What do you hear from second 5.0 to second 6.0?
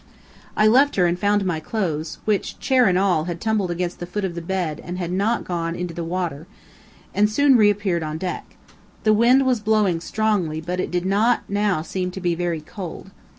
had not gone into